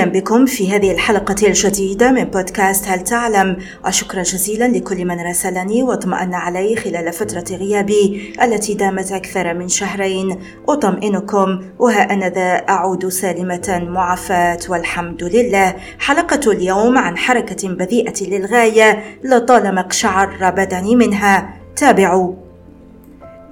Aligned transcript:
أهلا 0.00 0.12
بكم 0.12 0.46
في 0.46 0.72
هذه 0.72 0.92
الحلقة 0.92 1.46
الجديدة 1.46 2.10
من 2.10 2.24
بودكاست 2.24 2.88
هل 2.88 3.04
تعلم؟ 3.04 3.56
وشكرا 3.86 4.22
جزيلا 4.22 4.68
لكل 4.68 5.04
من 5.04 5.20
راسلني 5.20 5.82
واطمأن 5.82 6.34
علي 6.34 6.76
خلال 6.76 7.12
فترة 7.12 7.56
غيابي 7.56 8.32
التي 8.42 8.74
دامت 8.74 9.12
أكثر 9.12 9.54
من 9.54 9.68
شهرين. 9.68 10.38
أطمئنكم 10.68 11.60
وها 11.78 12.12
أنا 12.12 12.28
ذا 12.28 12.56
أعود 12.68 13.08
سالمة 13.08 13.82
معافاة 13.88 14.58
والحمد 14.68 15.24
لله. 15.24 15.76
حلقة 15.98 16.52
اليوم 16.52 16.98
عن 16.98 17.18
حركة 17.18 17.68
بذيئة 17.68 18.24
للغاية 18.24 19.04
لطالما 19.24 19.80
اقشعر 19.80 20.50
بدني 20.50 20.96
منها. 20.96 21.54
تابعوا. 21.76 22.49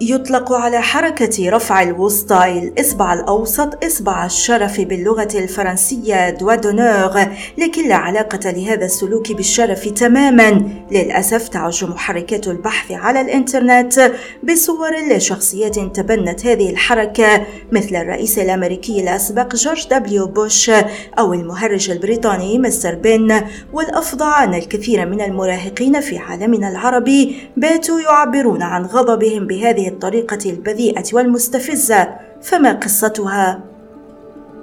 يطلق 0.01 0.53
على 0.53 0.83
حركة 0.83 1.51
رفع 1.51 1.83
الوسطى 1.83 2.59
الإصبع 2.59 3.15
الأوسط 3.15 3.85
إصبع 3.85 4.27
الشرف 4.27 4.81
باللغة 4.81 5.29
الفرنسية 5.35 6.31
دوا 6.31 6.55
دونور 6.55 7.27
لكن 7.59 7.89
لا 7.89 7.95
علاقة 7.95 8.51
لهذا 8.51 8.85
السلوك 8.85 9.33
بالشرف 9.33 9.89
تماما. 9.89 10.63
للأسف 10.91 11.49
تعج 11.49 11.85
محركات 11.85 12.49
البحث 12.49 12.93
على 12.93 13.21
الإنترنت 13.21 14.13
بصور 14.43 14.91
لشخصيات 15.11 15.79
تبنت 15.79 16.47
هذه 16.47 16.71
الحركة 16.71 17.47
مثل 17.73 17.97
الرئيس 17.97 18.39
الأمريكي 18.39 19.03
الأسبق 19.03 19.55
جورج 19.55 19.89
دبليو 19.89 20.27
بوش 20.27 20.71
أو 21.19 21.35
المهرج 21.35 21.91
البريطاني 21.91 22.59
مستر 22.59 22.95
بن 22.95 23.41
والأفظع 23.73 24.45
أن 24.45 24.55
الكثير 24.55 25.07
من 25.07 25.21
المراهقين 25.21 26.01
في 26.01 26.19
عالمنا 26.19 26.69
العربي 26.69 27.37
باتوا 27.57 28.01
يعبرون 28.01 28.63
عن 28.63 28.85
غضبهم 28.85 29.47
بهذه 29.47 29.88
الطريقة 29.89 30.51
البذيئة 30.51 31.05
والمستفزة 31.13 32.09
فما 32.43 32.73
قصتها؟ 32.73 33.61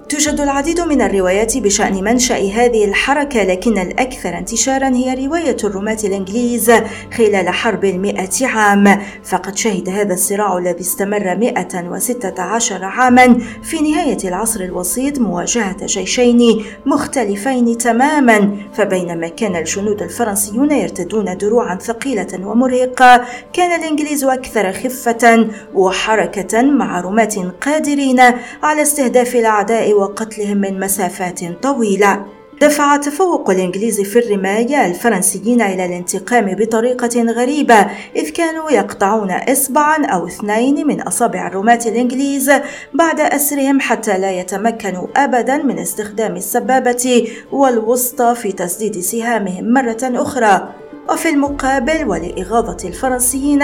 توجد 0.10 0.42
العديد 0.42 0.80
من 0.80 1.02
الروايات 1.02 1.58
بشأن 1.58 2.04
منشأ 2.04 2.36
هذه 2.36 2.86
الحركة 2.86 3.44
لكن 3.44 3.78
الأكثر 3.78 4.38
انتشارا 4.38 4.90
هي 4.90 5.26
رواية 5.26 5.58
الرماة 5.64 5.98
الإنجليز 6.04 6.72
خلال 7.18 7.50
حرب 7.50 7.86
المئة 7.86 8.48
عام. 8.48 9.02
فقد 9.24 9.58
شهد 9.58 9.90
هذا 9.90 10.14
الصراع 10.14 10.58
الذي 10.58 10.82
استمر 10.82 11.36
116 11.36 12.86
عاما 12.86 13.38
في 13.64 13.82
نهاية 13.92 14.18
العصر 14.24 14.60
الوسيط 14.60 15.20
مواجهة 15.20 15.86
جيشين 15.86 16.66
مختلفين 16.86 17.78
تماما. 17.78 18.58
فبينما 18.74 19.28
كان 19.28 19.56
الجنود 19.56 20.02
الفرنسيون 20.02 20.72
يرتدون 20.72 21.38
دروعا 21.38 21.76
ثقيلة 21.76 22.48
ومرهقة 22.48 23.26
كان 23.54 23.80
الإنجليز 23.82 24.24
أكثر 24.24 24.74
خفة 24.74 25.48
وحركة 25.74 26.62
مع 26.62 27.02
رماة 27.02 27.52
قادرين 27.62 28.20
على 28.64 28.82
استهداف 28.82 29.36
الأعداء 29.36 29.95
وقتلهم 29.96 30.58
من 30.58 30.80
مسافات 30.80 31.64
طويلة. 31.64 32.26
دفع 32.62 32.98
تفوق 32.98 33.50
الإنجليز 33.50 34.02
في 34.02 34.20
الرماية 34.20 34.86
الفرنسيين 34.86 35.62
إلى 35.62 35.86
الانتقام 35.86 36.56
بطريقة 36.56 37.24
غريبة 37.24 37.88
إذ 38.16 38.30
كانوا 38.30 38.72
يقطعون 38.72 39.32
إصبعا 39.32 40.06
أو 40.06 40.28
اثنين 40.28 40.88
من 40.88 41.02
أصابع 41.02 41.48
الرماة 41.48 41.80
الإنجليز 41.86 42.52
بعد 42.94 43.20
أسرهم 43.20 43.80
حتى 43.80 44.18
لا 44.18 44.32
يتمكنوا 44.32 45.08
أبدا 45.16 45.58
من 45.58 45.80
استخدام 45.80 46.36
السبابة 46.36 47.28
والوسطى 47.52 48.36
في 48.36 48.52
تسديد 48.52 49.00
سهامهم 49.00 49.74
مرة 49.74 49.98
أخرى. 50.04 50.85
وفي 51.10 51.30
المقابل 51.30 52.06
ولإغاظة 52.08 52.88
الفرنسيين 52.88 53.64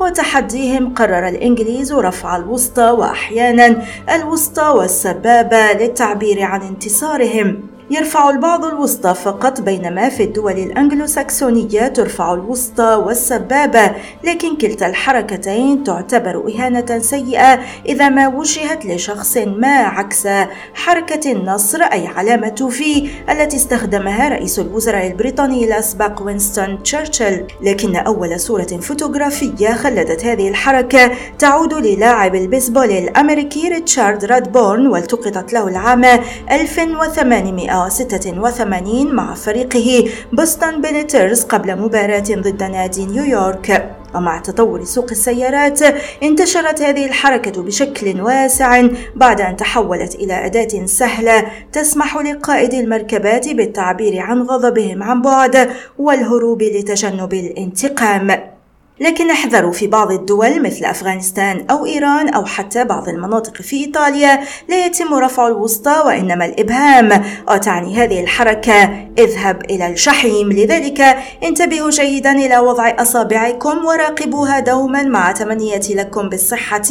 وتحديهم 0.00 0.94
قرر 0.94 1.28
الإنجليز 1.28 1.92
رفع 1.92 2.36
الوسطى 2.36 2.90
وأحيانا 2.90 3.82
الوسطى 4.14 4.68
والسبابة 4.68 5.72
للتعبير 5.72 6.42
عن 6.42 6.62
انتصارهم. 6.62 7.60
يرفع 7.92 8.30
البعض 8.30 8.64
الوسطى 8.64 9.14
فقط 9.14 9.60
بينما 9.60 10.08
في 10.08 10.22
الدول 10.22 10.52
الأنجلو 10.52 11.06
ساكسونية 11.06 11.88
ترفع 11.88 12.34
الوسطى 12.34 13.02
والسبابة 13.06 13.92
لكن 14.24 14.56
كلتا 14.56 14.86
الحركتين 14.86 15.84
تعتبر 15.84 16.44
إهانة 16.48 16.98
سيئة 16.98 17.60
إذا 17.86 18.08
ما 18.08 18.28
وجهت 18.28 18.86
لشخص 18.86 19.36
ما 19.36 19.76
عكس 19.76 20.28
حركة 20.74 21.32
النصر 21.32 21.82
أي 21.82 22.06
علامة 22.06 22.68
في 22.70 23.08
التي 23.30 23.56
استخدمها 23.56 24.28
رئيس 24.28 24.58
الوزراء 24.58 25.06
البريطاني 25.06 25.64
الأسبق 25.64 26.22
وينستون 26.22 26.82
تشرشل. 26.82 27.46
لكن 27.62 27.96
أول 27.96 28.40
صورة 28.40 28.62
فوتوغرافية 28.62 29.74
خلدت 29.74 30.24
هذه 30.24 30.48
الحركة 30.48 31.10
تعود 31.38 31.74
للاعب 31.74 32.34
البيسبول 32.34 32.90
الأمريكي 32.90 33.68
ريتشارد 33.68 34.24
رادبورن 34.24 34.86
والتقطت 34.86 35.52
له 35.52 35.68
العام 35.68 36.04
1800 36.50 37.81
1986 37.86 39.14
مع 39.14 39.34
فريقه 39.34 40.10
بوسطن 40.32 40.80
بينيترز 40.80 41.42
قبل 41.42 41.76
مباراة 41.76 42.24
ضد 42.30 42.62
نادي 42.62 43.06
نيويورك. 43.06 43.96
ومع 44.14 44.38
تطور 44.38 44.84
سوق 44.84 45.10
السيارات 45.10 45.82
انتشرت 46.22 46.82
هذه 46.82 47.06
الحركة 47.06 47.62
بشكل 47.62 48.20
واسع 48.20 48.86
بعد 49.16 49.40
أن 49.40 49.56
تحولت 49.56 50.14
إلى 50.14 50.46
أداة 50.46 50.86
سهلة 50.86 51.46
تسمح 51.72 52.16
لقائد 52.16 52.74
المركبات 52.74 53.48
بالتعبير 53.48 54.20
عن 54.20 54.42
غضبهم 54.42 55.02
عن 55.02 55.22
بعد 55.22 55.70
والهروب 55.98 56.62
لتجنب 56.62 57.34
الانتقام. 57.34 58.51
لكن 59.00 59.30
أحذروا 59.30 59.72
في 59.72 59.86
بعض 59.86 60.12
الدول 60.12 60.62
مثل 60.62 60.84
أفغانستان 60.84 61.66
أو 61.70 61.86
إيران 61.86 62.28
أو 62.28 62.44
حتى 62.44 62.84
بعض 62.84 63.08
المناطق 63.08 63.62
في 63.62 63.76
إيطاليا 63.76 64.40
لا 64.68 64.86
يتم 64.86 65.14
رفع 65.14 65.46
الوسطى 65.46 66.02
وإنما 66.06 66.44
الإبهام. 66.44 67.24
وتعني 67.50 67.96
هذه 67.96 68.20
الحركة 68.20 69.06
اذهب 69.18 69.62
إلى 69.70 69.86
الجحيم 69.86 70.52
لذلك 70.52 71.00
انتبهوا 71.42 71.90
جيدا 71.90 72.32
إلى 72.32 72.58
وضع 72.58 72.94
أصابعكم 72.98 73.84
وراقبوها 73.84 74.60
دوما 74.60 75.02
مع 75.02 75.32
تمنية 75.32 75.82
لكم 75.90 76.28
بالصحة 76.28 76.82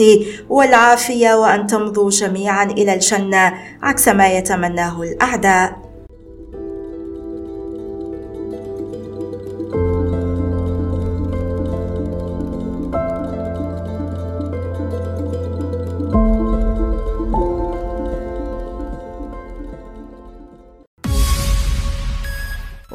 والعافية 0.50 1.34
وأن 1.34 1.68
تمضوا 1.68 2.10
جميعا 2.10 2.64
إلى 2.64 2.94
الجنة 2.94 3.54
عكس 3.84 4.08
ما 4.08 4.28
يتمناه 4.28 5.02
الأعداء. 5.02 5.81